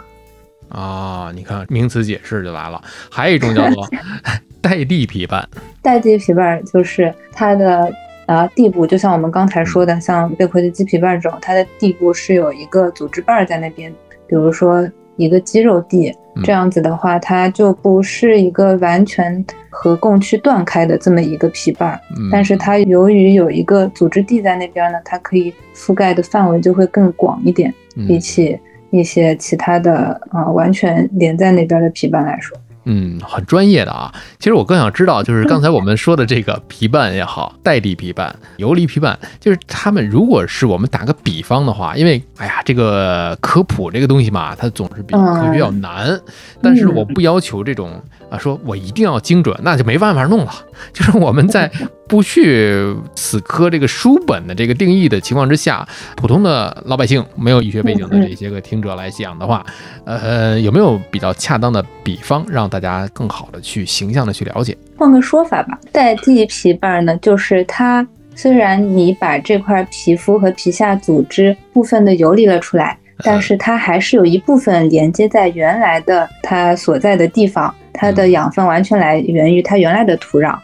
[0.69, 2.81] 啊，你看名词解释就来了。
[3.11, 3.85] 还有一种叫做
[4.63, 5.45] 带蒂皮瓣，
[5.83, 7.93] 带蒂皮瓣就是它的。
[8.29, 13.91] 啊，地部就像我们刚才说的，像贝壳的鸡皮瓣这种，它的地部是有一个组织瓣在那边，
[14.27, 14.87] 比如说
[15.17, 16.15] 一个肌肉地，
[16.45, 21.99] 这样子的话，它就不是一个完全和供区断开的这么一个皮瓣，
[22.31, 27.73] 但是它由于有一个组织地在那边呢，它可以覆盖的范围就会更广一点，
[28.07, 28.61] 比起
[28.91, 32.55] 一些其他的啊完全连在那边的皮瓣来说。
[32.91, 34.11] 嗯，很专业的啊。
[34.39, 46.19] 其实我更想知道，就是刚才我们说的这个皮瓣也好，带蒂皮瓣、游离皮瓣，就是他们如果是我们打个比方的话，因为哎呀，这个科普这个东西嘛，它总是比科学要难。
[46.63, 50.53] 但是我不要求这种啊，说我一定要精准，那就没办法弄了。
[50.93, 51.71] 就是我们在。
[52.09, 52.75] 不去
[53.15, 55.87] 死磕这个书本的这个定义的情况之下，
[56.17, 59.63] 普通的老百姓没有医学背景的这些个听者来讲的话，
[60.07, 64.75] 呃，有没有比较恰当的比方，让大家更好的去形象的去了解？
[64.97, 80.59] 换个说法吧，带蒂皮瓣呢，就是它虽然你把这块皮肤和皮下组织部分的游离了出来，但是它还是有一部分连接在原来的它所在的地方，它的养分完全来源于它原来的土壤。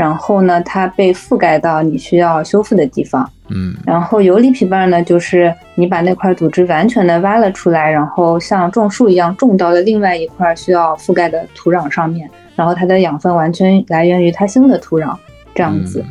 [0.00, 3.30] 然后呢，它被覆盖到你需要修复的地方。
[3.50, 15.14] 嗯，然后游离皮瓣呢，就是你把那块组织完全的挖了出来，然后像种树一样种到了另外一块需要覆盖的土壤上面，然后它的养分完全来源于它新的土壤。
[15.54, 16.02] 这样子。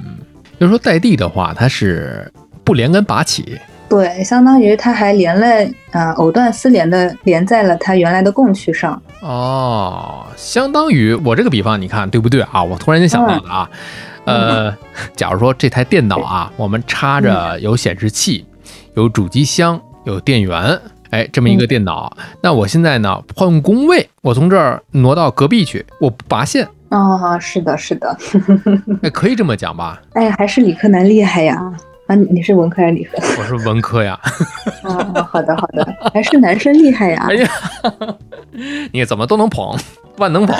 [0.59, 2.31] 就是说带地的话，它是
[2.63, 3.57] 不连根拔起，
[3.89, 5.47] 对，相当于它还连了，
[5.91, 9.01] 呃，藕断丝连的连在了它原来的供区上。
[9.21, 12.63] 哦，相当于我这个比方，你看对不对啊？
[12.63, 13.69] 我突然间想到的啊，
[14.25, 14.71] 呃，
[15.17, 18.45] 假如说这台电脑啊，我们插着有显示器、
[18.93, 26.67] 有主机箱、有电源，哎，这么一个电脑，那我现在呢换工位，我从这儿挪到隔壁去，我不拔线。
[26.89, 28.17] 哦，是的，是的，
[29.01, 29.99] 哎，可以这么讲吧？
[30.13, 31.59] 哎，还是理科男厉害呀！
[32.09, 33.17] 啊，你是文科还是理科？
[33.39, 34.19] 我是文科呀。
[34.81, 37.27] 啊，好的，好的，还是男生厉害呀！
[37.29, 37.49] 哎呀，
[38.91, 39.77] 你怎么都能捧，
[40.17, 40.55] 万能捧。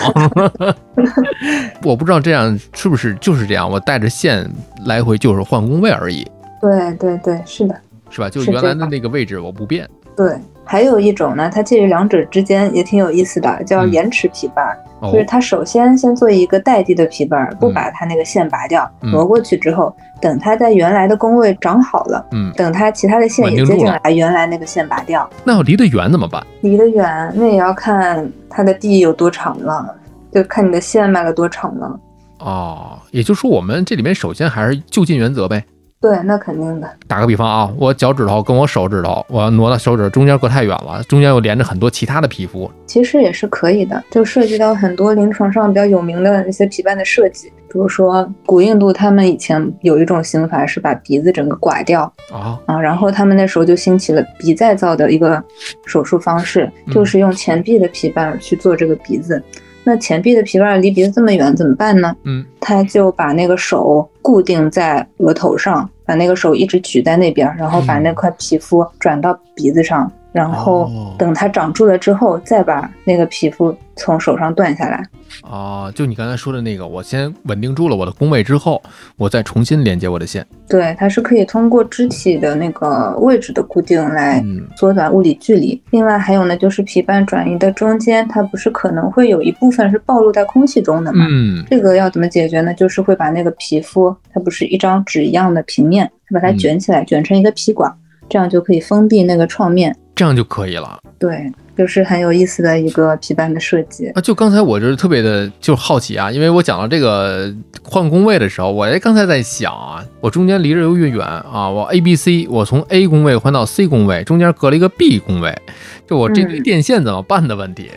[1.83, 4.47] 我不知道这样是不是就是这样，我带着线
[4.85, 6.23] 来回就是换工位而已。
[6.61, 7.75] 对对对，是的，
[8.11, 8.29] 是吧？
[8.29, 9.89] 就原来的那个位置我不变。
[10.15, 10.37] 对。
[10.69, 14.77] 还有一种呢，它介于两者之间，也挺有意思的，叫延迟皮瓣。
[15.01, 25.27] 就是它首先先做一个带地的皮瓣，不把它那个线拔掉，挪过去之后，等它在原来的工位长好了，嗯，等它其他的线也接进来，原来那个线拔掉。
[25.43, 26.45] 那要离得远怎么办？
[26.61, 29.95] 离得远，那也要看它的地有多长了，
[30.31, 31.99] 就看你的线卖了多长了。
[32.37, 35.63] 哦，也就是说，我们这里面首先还是就近原则呗。
[36.01, 36.89] 对，那肯定的。
[37.07, 44.01] 打个比方啊，我脚趾头跟我手指头，我要挪到手指中间隔太远了，中间又连着很多其他的皮肤，其实也是可以的。
[44.09, 55.43] 就涉及到很多临床上比较有名的一些皮瓣的设计，比如说古印度，他们以前有一种刑法是把鼻子整个刮掉啊啊，然后他们那时候就兴起了鼻再造的一个
[55.85, 59.43] 手术方式，就是用前臂的皮瓣去做这个鼻子。
[59.83, 62.15] 那前臂的皮瓣离鼻子这么远怎么办呢？
[62.23, 70.11] 嗯，他就把那个手固定在额头上，把那个手一直举在那边，然后把那块皮肤转到鼻子上。
[70.31, 75.03] 然后等它长住了之后，再把那个皮肤从手上断下来。
[75.43, 78.81] 哦，就你刚才说的那个，我先稳定住了我的宫位之后，
[79.15, 80.45] 我再重新连接我的线。
[80.67, 84.43] 对，它是可以通过肢体的那个位置的固定来
[84.75, 85.79] 缩短物理距离。
[85.91, 91.25] 另外还有呢，就是皮瓣转移的中间，它不是可能会有一部分是暴露在空气中的吗？
[91.29, 92.73] 嗯，这个要怎么解决呢？
[92.73, 97.91] 就是会把那个皮肤，它不是一张纸一样的平面，把它卷起来，卷成一个皮管，
[98.27, 99.95] 这样就可以封闭那个创面。
[100.19, 100.99] 这样就可以了。
[101.17, 104.19] 对，就是很有意思的一个皮瓣的设计啊。
[104.19, 107.49] 就刚才我就是特别的就好奇啊，因为我讲到这个
[107.81, 115.57] 换工位的时候，我哎刚才在想啊，我中间离着又越远啊，我 A、B、C，我从 A 工位换到 C 工位，中间隔了一个 B 工位，
[116.05, 117.89] 就我这堆电线怎么办的问题。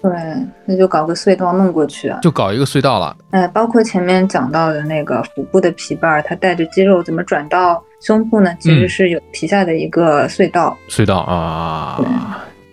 [0.00, 0.10] 对，
[0.64, 3.14] 那就搞个隧道弄过去，就搞一个隧道了。
[3.30, 8.52] 哎，包括前面讲到的那个腹部的皮瓣，它带着肌肉怎么转到胸部呢？
[8.58, 10.76] 其实是有皮下的一个隧道。
[10.88, 12.00] 隧道啊，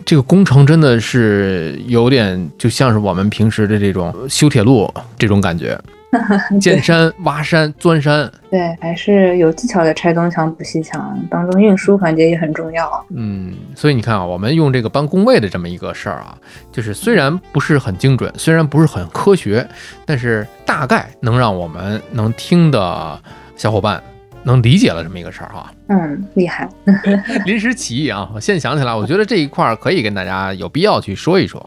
[0.04, 5.80] 这个工程真的是有点就像是我们平时的这种修铁路这种感觉。
[6.60, 13.06] 建山、挖山、钻山，对，还是有技巧的拆东墙补西墙，当中运输环节也很重要。
[13.16, 16.36] 嗯，所以你看啊，我们用这个搬工位的这么一个事儿啊，
[16.72, 19.64] 就是虽然不是很精准，虽然不是很科学，
[20.04, 23.22] 但是大概能让我们能听的
[23.56, 24.02] 小伙伴。
[24.44, 26.68] 能理解了这么一个事儿哈，嗯，厉害，
[27.46, 28.30] 临时起意啊！
[28.34, 31.64] 我现在想起来，我觉得这一块儿可以跟大家有必要去说一说，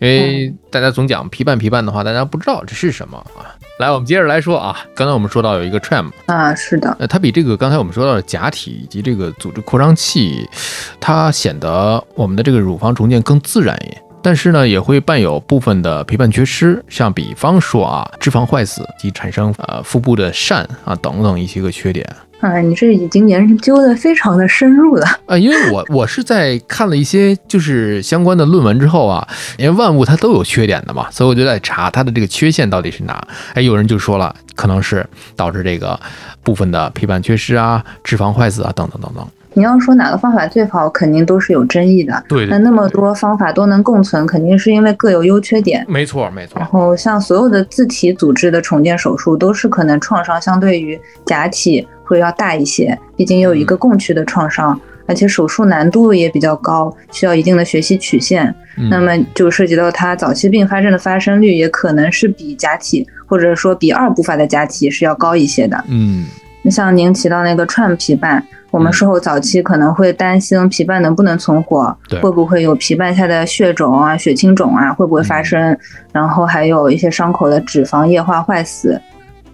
[0.00, 3.54] 因为大家总讲皮瓣皮瓣的话，大家不知道这是什么啊。
[3.80, 10.48] 来，我们接着来说啊，刚才我们说到有一个 tram 啊，是的，呃，它比这个刚才我们说到的假体以及这个组织扩张器，
[11.00, 14.00] 它显得我们的这个乳房重建更自然一点。
[14.24, 22.08] 但是呢，也会伴有部分的陪伴缺失，像比方说啊，脂肪坏死及产生呃腹部的疝啊等等一些个缺点。
[22.40, 25.36] 啊，你这已经研究的非常的深入了啊！
[25.38, 29.26] 因为我我是在看了一些就是相关的论文之后啊，
[29.58, 33.26] 因为万物它都有缺点的嘛，所以我就在查它的这个缺陷到底是哪。
[33.52, 35.06] 哎，有人就说了，可能是
[35.36, 35.98] 导致这个
[36.42, 39.26] 部分的陪伴缺失啊、脂肪坏死啊等等等等。
[39.56, 42.22] 你要说哪个方法最好，肯定都是有争议的。
[42.28, 45.84] 对，那那么多方法都能共存，肯定是因为各有优缺点。
[45.88, 46.58] 没错，没错。
[46.58, 58.52] 然后像所有的自体组织的重建手术，都是可能创伤相对于假体会要大一些，毕竟有一个共区的创伤，而且手术难度也比较高，需要一定的学习曲线。
[58.90, 65.84] 那么就涉及到它早期并发症的发生率，也可能是比假体或者说比二步法的假体是要高一些的。
[65.86, 66.24] 嗯，
[66.62, 68.44] 那像您提到那个串皮瓣。
[68.74, 75.78] 我们术后早期可能会担心皮瓣能不能存活，会不会有皮瓣下的血肿啊、血清肿啊，会不会发生？
[76.10, 79.00] 然后还有一些伤口的脂肪液化坏死。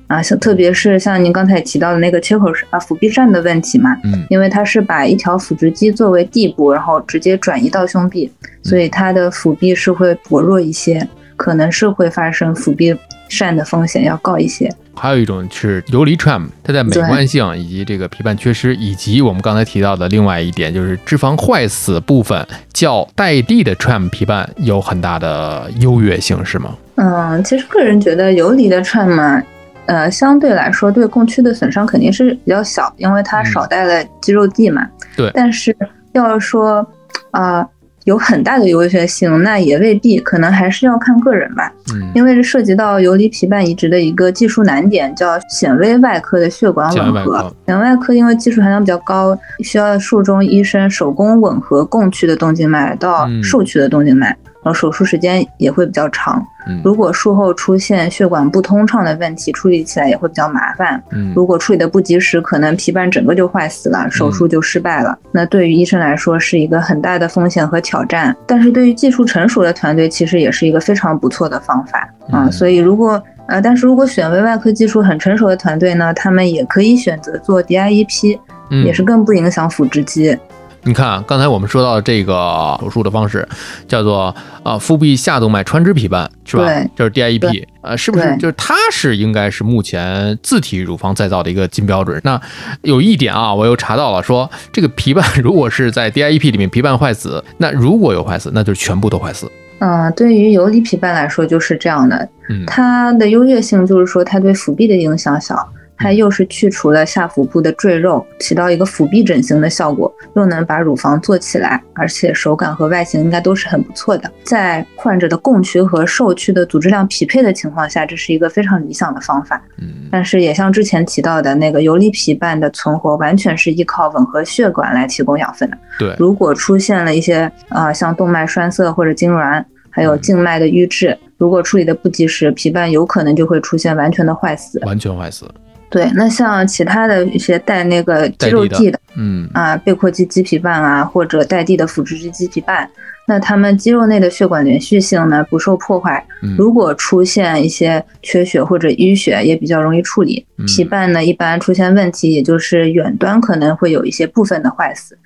[0.07, 11.07] 啊，像特别是像您刚才提到的那个切口啊腹壁疝的问题嘛，嗯，因为它是把一条腹直肌作为地部，然后直接转移到胸壁，所以它的腹壁是会薄弱一些，
[11.37, 12.97] 可能是会发生腹壁
[13.29, 14.75] 疝的风险要高一些。
[14.95, 26.77] 还有一种是游离 tram，它在美观性以及这个皮瓣缺失，以及我们刚才提到的另外一点就是脂肪坏死部分，较带地的 tram 皮瓣有很大的优越性，是吗？
[26.97, 29.43] 嗯，其实个人觉得游离的 tram，
[29.87, 34.87] 呃，相对来说对供区的损伤肯定是比较小，因为它少带了肌肉地嘛。
[35.17, 35.31] 对。
[35.33, 35.75] 但是
[36.13, 36.87] 要说
[37.31, 37.67] 啊。
[38.05, 41.73] 有很大的优越性，那也未必，可能还是要看个人吧。
[41.93, 47.53] 嗯，因为这涉及到游离皮瓣移植的一个技术难点，叫显微外科的血管吻合。
[47.67, 54.37] 显微外科因为技术含量比较高，需要术中医生手工吻合供区的动静脉到受区的动静脉。
[54.63, 56.45] 然后手术时间也会比较长，
[56.85, 61.03] 如果术后出现血管不通畅的问题，处理起来也会比较麻烦。
[61.35, 65.19] 如果处理的不及时，可能皮瓣整个就坏死了，手术就失败了。
[65.33, 72.51] 那对于医生来说是一个很大的风险和挑战，但是对于技术成熟的团队，其实也是一个非常不错的方法啊。
[72.51, 78.39] 所以如果呃，但是如果选为外科技术很成熟的团队呢，他们也可以选择做 DIEP，
[78.85, 80.39] 也是更不影响腹直肌。
[80.83, 83.47] 你看，刚才我们说到的这个手术的方式，
[83.87, 86.65] 叫做啊腹壁下动脉穿支皮瓣，是吧？
[86.65, 88.35] 对，就是 DIEP，呃，是不是？
[88.39, 92.19] 就是它是应该是目前自体乳房再造的一个金标准。
[92.25, 92.41] 那
[92.83, 99.51] 有一点啊，我又查到了，说这个皮瓣如果是在 DIEP 里面皮瓣坏死，那如果有坏死，那就是全部都坏死。
[99.81, 102.29] 嗯，对于游离皮瓣来说就是这样的。
[102.49, 105.57] 嗯，它的优越性就是说它对腹壁的影响小。
[106.01, 114.31] 它又是去除了下腹部的赘肉，起到一个腹壁整形的效果，又能把乳房做起来，而且手感和外形应该都是很不错的。
[114.43, 119.63] 在患者的供区和受区的组织量匹配的情况下，这是一个非常理想的方法。
[119.77, 125.77] 嗯，但是也像之前提到的那个游离皮瓣的存活，完全是依靠吻合血管来提供养分的。
[125.99, 134.81] 对，如果出现了一些呃像动脉栓塞或者痉挛，还有静脉的瘀滞，如果处理的不及时，皮瓣有可能就会出现完全的坏死。
[134.87, 135.47] 完全坏死。
[135.91, 142.89] 对，那像其他的一些带那个肌肉地的，嗯啊，背阔肌鸡皮瓣啊，或者带地的腹直肌鸡皮瓣。
[143.31, 146.21] 那他们肌肉内的血管连续性呢不受破坏，
[146.59, 150.45] 如果出现一些缺血或者淤血，也比较容易处理。
[150.67, 155.17] 皮瓣呢一般出现问题，也就是远端可能会有一些部分的坏死，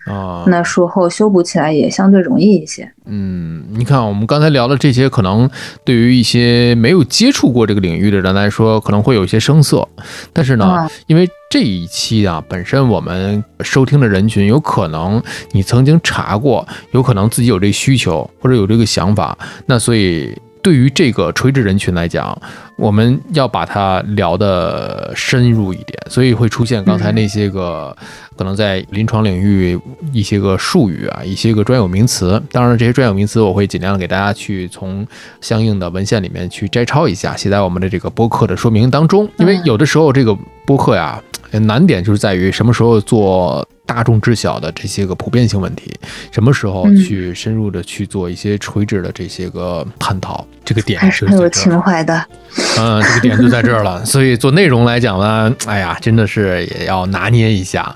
[0.49, 2.93] 那术后修补起来也相对容易一些。
[3.07, 5.49] 嗯，你看我们刚才聊的这些，可能
[5.83, 9.89] 对于一些没有接触过这个领域的人来说，可能会有一些生涩，
[10.35, 11.27] 但是呢，因为。
[11.55, 22.37] 这一期啊，本身我们收听的人群有可能你曾经查过，有可能自己有这需求或者有这个想法，那所以对于这个垂直人群来讲。
[22.77, 27.97] 我们要把它聊得深入一点，所以会出现刚才那些个
[28.37, 29.79] 可能在临床领域
[30.13, 32.43] 一些个术语啊，一些个专有名词。
[32.51, 35.07] 当然，这些专有名词我会尽量给大家去从
[35.41, 39.31] 相应的文献里面去摘抄一下，写在我们的这个播客的说明当中。
[39.39, 40.37] 因为有的时候这个
[40.67, 41.23] 播客呀，
[41.61, 43.67] 难点就是在于什么时候做。
[43.87, 45.93] 大众知晓的这些个普遍性问题，
[46.31, 50.43] 什么时候去深入的去做一些垂直的这些个探讨？
[50.65, 52.25] 这个点还是很有情怀的。
[52.81, 54.03] 嗯，这个点就在这儿了。
[54.03, 57.95] 所以做内容来讲呢，哎呀，真的是也要拿捏一下。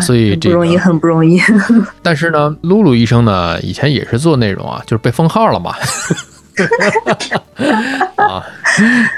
[0.00, 1.40] 所以这不容易，很不容易。
[2.00, 5.74] 但是呢，露露医生呢，以前也是做内容啊，就是被封号了嘛。
[8.14, 8.40] 啊，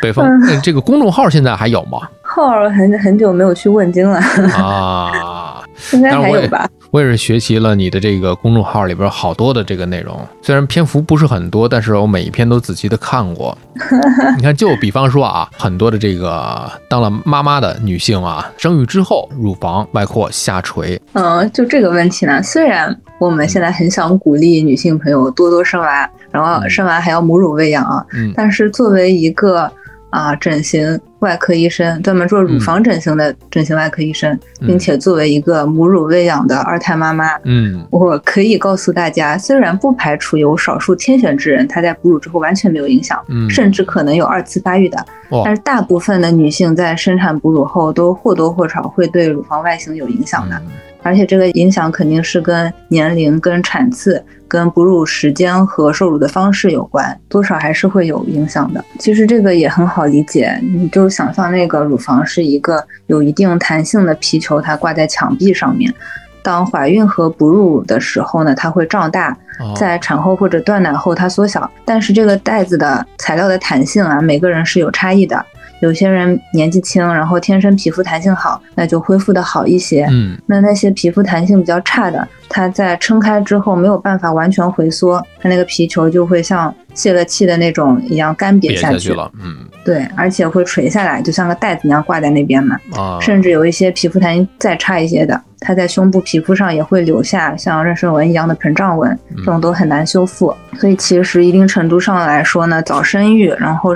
[0.01, 0.27] 被封。
[0.63, 2.09] 这个公众号现在还有吗？
[2.45, 4.19] 号很很久没有去问津了。
[4.55, 5.63] 啊。
[5.93, 6.67] 应该还有吧。
[6.91, 13.57] 我也是学习了你的这个公众号里边好多的这个内容，虽然篇幅不是很多，但是我每一篇都仔细的看过。
[14.39, 20.99] 你看，就比方说啊，很多的这个当了妈妈的女性啊，生育之后乳房外扩下垂。
[21.13, 28.03] 嗯，就这个问题呢，虽然我们现在很想鼓励女性朋友多多生娃，然后生完还要母乳喂养啊，
[28.35, 29.71] 但是作为一个。
[30.17, 45.05] 啊，整形外科医生，专门做乳房整形的整形外科医生，并且作为一个母乳喂养的二胎妈妈，嗯，我可以告诉大家，虽然不排除有少数天选之人，她在哺乳之后完全没有影响，嗯，甚至可能有二次发育的，
[45.45, 50.63] 但是大部分的女性在生产哺乳后都或多或少会对乳房外形有影响的。
[51.07, 58.85] 而且这个影响肯定是跟年龄、跟产次、跟哺乳时间和受乳的方式有关，多少还是会有影响的。
[58.99, 65.95] 其实这个也很好理解，你就想象那个乳房是一个有一定弹性的皮球，它挂在墙壁上面。
[66.43, 69.37] 当怀孕和哺乳的时候呢，它会胀大，
[69.77, 71.71] 在产后或者断奶后它缩小。
[71.85, 75.45] 但是这个袋子的材料的弹性啊，每个人是有差异的。
[75.81, 80.07] 有些人年纪轻，然后天生皮肤弹性好，那就恢复的好一些。
[80.11, 89.13] 嗯，那那些皮肤弹性比较差的，它在撑开之后没有办法完全回缩，它那个皮球就会像泄了气的那种一样干瘪下去。
[89.13, 92.77] 了，嗯，对，而且会垂下来，就像个袋子一样挂在那边嘛。
[92.97, 100.55] 啊，甚至有一些皮肤弹性再差一些的，它在胸部皮肤上也会留下像妊娠纹一样的膨胀纹，这种都很难修复。
[100.79, 103.95] 所以其实一定程度上来说呢，早生育，然后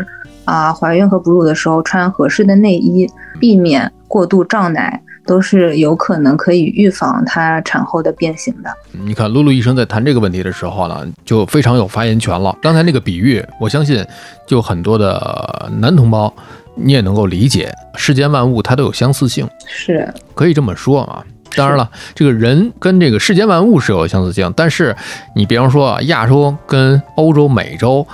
[0.51, 8.69] 啊怀孕和哺乳的时候穿合适的内衣，避免过度胀奶，都是有可能可以预防它产后的变形的。
[9.05, 12.57] 你看露露医生在谈这个问题的时候呢，就非常有发言权了。
[12.61, 14.05] 刚才那个比喻，我相信
[14.45, 16.33] 就很多的男同胞。
[16.77, 21.23] 你也能够理解，世间万物它都有相似性，是可以这么说啊。
[21.57, 24.97] 当然了，这个人跟这个世间万物是有相似性，但是
[25.35, 28.07] 你比方说啊，亚洲跟欧洲、美洲，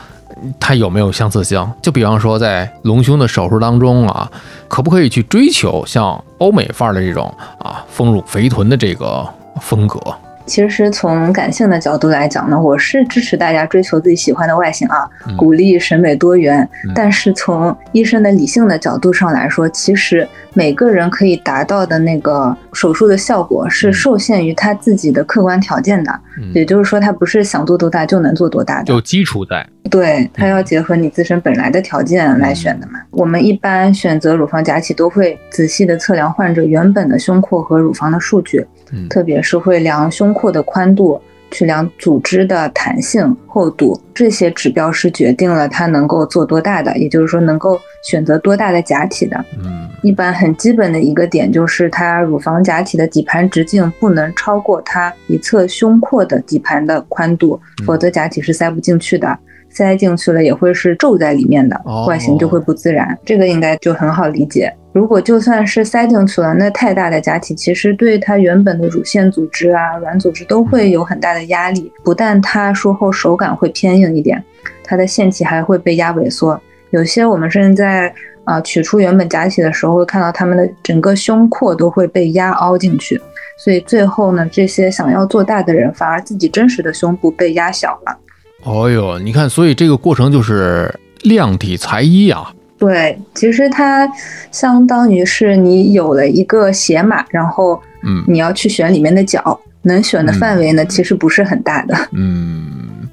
[0.61, 1.73] 它有没有相似性？
[1.81, 4.31] 就比方说在隆胸的手术当中啊，
[4.69, 9.27] 可不可以去追求像欧美范儿的这种啊丰乳肥臀的这个
[9.61, 9.99] 风格？
[10.47, 16.67] 其实从感性的角度来讲呢，我是支持大家追求自己喜欢的外形啊，鼓励审美多元。
[16.95, 26.21] 但是从医生的理性的角度上来说，其实每个人可以达到的那个手术的效果是受限于他自己的客观条件的。
[26.55, 29.67] 也就是说，他不是想做多大就能做多大的，有基础在。
[29.91, 33.01] 对他要结合你自身本来的条件来选的嘛。
[33.11, 38.67] 我们一般选择乳房假体都会仔细的测量患者原本的胸廓和乳房的数据。
[39.09, 41.21] 特别是会量胸廓的宽度，
[41.51, 49.45] 去量组织的弹性、厚度，这些指标是决定了它能够做多大的，也就是说能够选择多大的假体的。
[49.59, 59.39] 嗯，一般很基本的一个点就是它乳房假体的底盘直径不能超过它一侧胸廓的底盘的宽度，否则假体是塞不进去的。
[59.69, 61.79] 塞进去了也会是皱在里面的，
[62.09, 63.19] 外形就会不自然。
[63.27, 64.73] 这个应该就很好理解。
[64.97, 71.93] 如果就算是塞进去了，那太大的假体其实对它原本的乳腺组织啊、软组织都会有很大的压力。
[72.03, 74.43] 不但它术后手感会偏硬一点，
[74.83, 76.59] 它的腺体还会被压萎缩。
[76.93, 78.11] 有些我们甚至在
[78.45, 83.21] 啊取出原本假体的时候，会看到他们的整个胸廓都会被压凹进去。
[83.63, 88.19] 所以最后呢，这些想要做大的人，反而自己真实的胸部被压小了。
[88.65, 90.91] 哦呦，你看，所以这个过程就是
[91.21, 92.51] 量体裁衣啊。
[92.79, 94.07] 对，其实它
[94.53, 101.97] 相当于是你有了一个鞋码，然后，嗯，你要去选里面的脚，能选的范围呢，其实不是很大的。
[102.13, 102.67] 嗯，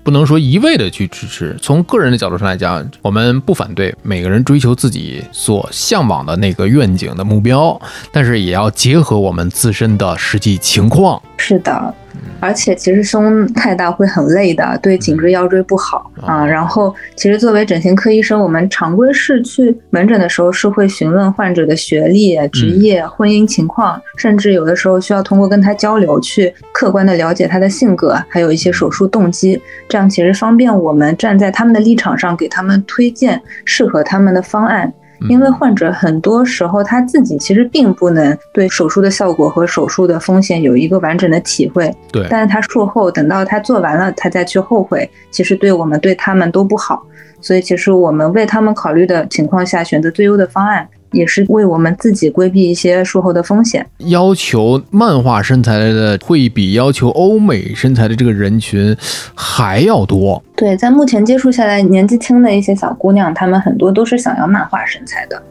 [0.03, 1.55] 不能说一味的去支持。
[1.61, 7.79] 从个人的角度上来讲，我们不反对每个人追求自己所向往的那个愿景的目标，
[8.11, 11.21] 但是也要结合我们自身的实际情况。
[11.37, 11.95] 是的。
[12.39, 16.45] 而且其实胸太大会很累的，对颈椎腰椎不好啊。
[16.45, 34.93] 然后其实作为整形科医生，我们常规是去门诊的时候是会询问患者的学历、职业、婚姻情况，甚至有的时候需要通过跟他交流去客观的了解他的性格，还有一些手术动机，这样其实方便我们站在他们的立场上给他们推荐适合他们的方案。
[35.29, 47.05] 因为患者很多时候他自己其实并不能对手术的效果和手术的风险有一个完整的体会，对，但是他术后等到他做完了，他再去后悔，其实对我们对他们都不好。
[47.41, 50.87] 所以其实我们为他们考虑的情况下，选择最优的方案。
[51.13, 53.85] 也是为我们自己规避一些术后的风险。
[53.99, 58.95] 要求漫画身材的会比要求欧美身材的这个人群
[59.33, 60.43] 还要多。
[60.55, 65.41] 对，在目前接触下来，年纪轻的一些小姑娘，她们很多都是想要漫画身材的，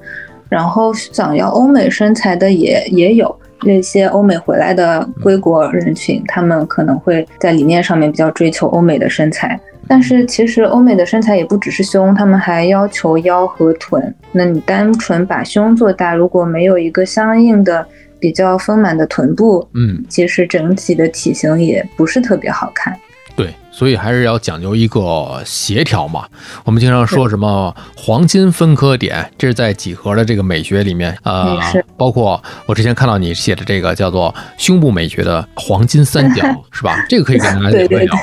[0.49, 3.35] 然后想要欧美身材的也也有。
[3.65, 9.57] 那些欧美回来的归国人群，他们可能会在理念上面比较追求欧美的身材。
[9.89, 14.15] 但是其实欧美的身材也不只是胸，他们还要求腰和臀。
[14.33, 17.87] 那你单纯把胸做大，如果没有一个相应的
[18.19, 22.97] 比较丰满的臀部，嗯，其实整体的体型也不是特别好看。
[23.35, 26.27] 对，所以还是要讲究一个协调嘛。
[26.65, 31.59] 我们经常说什么黄金分割点，这是在几何的这个美学里面，呃，
[31.97, 37.05] 包括我之前看到你写的这个叫做胸部美学的黄金三角， 是吧？
[37.09, 38.15] 这个可以跟大家 聊一聊。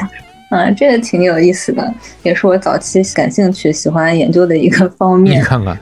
[0.50, 1.93] 嗯，这个挺有意思的，
[2.24, 5.39] 也是我早期感兴趣、喜欢研究的一个方面。
[5.39, 5.78] 你看看，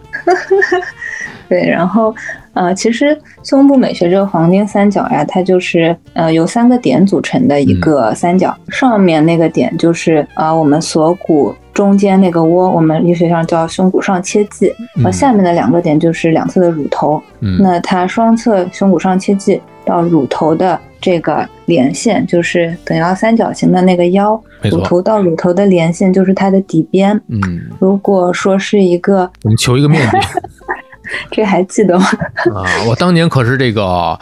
[1.47, 2.13] 对，然后
[2.53, 17.24] 呃，其实胸部美学这个黄金三角呀，它就是呃由三个点组成的一个三角，上面那个点就是啊我们锁骨中间那个窝，我们医学上叫胸骨上切迹，然后下面的两个点就是两侧的乳头。
[17.39, 20.78] 嗯，那它双侧胸骨上切迹到乳头的。
[20.99, 27.19] 这个连线就是等腰三角形的那个腰，乳头到乳头的连线就是它的底边。
[27.27, 30.17] 嗯，如果说是一个，我们求一个面积。
[31.31, 32.05] 这还记得吗？
[32.53, 34.19] 啊，我当年可是这个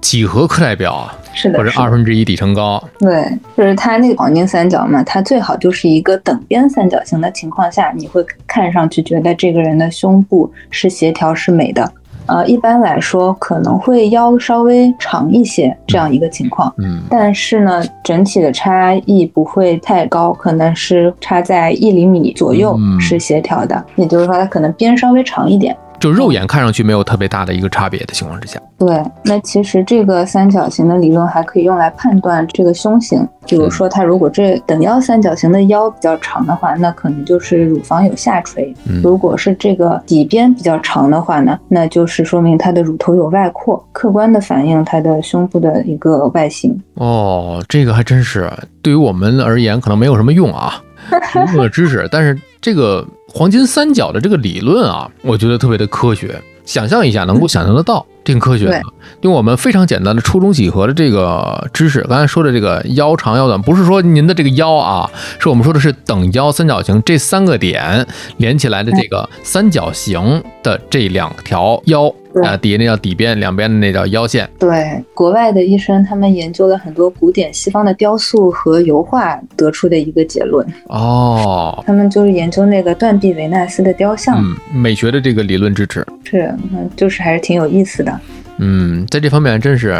[0.00, 2.80] 几何课代表，是的，或者二分之一底乘高。
[3.00, 11.92] 对，就是它那个黄金三角嘛，它最好就是一个等边三角形的情况下，你会看上去觉得这个人的胸部是协调是美的。
[12.28, 25.76] 呃，一般来说可能会腰稍微长一些这样一个情况，嗯，但是呢，整体的差异不会太高，可能是差在一厘米左右是协调的，也就是说它可能边稍微长一点。
[26.00, 33.26] 就肉眼看上去没有特别大的一个差别的情况之下，对，那其实这个三角形的理论还可以用来判断这个胸型。
[33.46, 38.72] 比如说，它如果这等腰三角形的腰比较长的话，那可能就是乳房有下垂；
[39.02, 46.78] 如果是这个底边比较长的话呢，那就是说明它的乳头有外扩，客观的反映它的胸部的一个外形。
[46.94, 50.80] 哦，这个还真是对于我们而言可能没有什么用啊，
[51.34, 53.04] 用的知识，但是这个。
[53.30, 58.82] 黄金三角的这个理论啊，我觉得特别的科学，想象一下能够想象得到，挺科学的。
[59.20, 68.06] 用我们非常简单的初中几何的这个知识，刚才说的这个腰长腰短，不是说您的这个腰啊，是我们说的是等腰三角形这三个点
[68.38, 72.12] 连起来的这个三角形的这两条腰。
[72.42, 74.48] 啊，底下那叫底边，两边的那叫腰线。
[74.58, 80.66] 对，国外的医生他们研究了很多古典西方的雕塑和油画，得出的一个结论。
[80.86, 84.36] 哦，他们就是研究那个断臂维纳斯的雕像。
[84.38, 88.20] 嗯，美学的这个理论支持是，嗯，就是还是挺有意思的。
[88.58, 89.94] 嗯，在这方面真是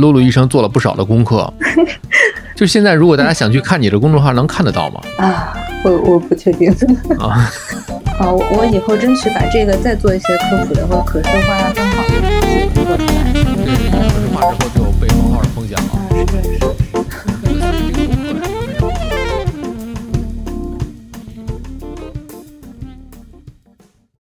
[0.00, 1.52] 露露医生做了不少的功课。
[2.58, 5.00] 就现在，如果大家想去看你的公众号，能看得到吗？
[5.18, 5.54] 啊，
[5.84, 6.68] 我我不确定。
[7.16, 7.48] 啊。
[8.18, 13.32] 好， 我我以后争取把这个再做一些科普的或可视化更好的东西做出来。
[13.32, 16.07] 这个，可视化之后就有被封号的风险了。